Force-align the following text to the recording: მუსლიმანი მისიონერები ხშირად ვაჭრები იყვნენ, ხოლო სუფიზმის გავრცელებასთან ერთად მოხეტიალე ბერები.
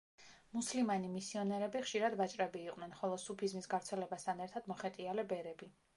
მუსლიმანი 0.53 1.09
მისიონერები 1.17 1.83
ხშირად 1.83 2.17
ვაჭრები 2.21 2.63
იყვნენ, 2.71 2.95
ხოლო 3.03 3.19
სუფიზმის 3.27 3.69
გავრცელებასთან 3.75 4.45
ერთად 4.47 4.71
მოხეტიალე 4.73 5.29
ბერები. 5.35 5.75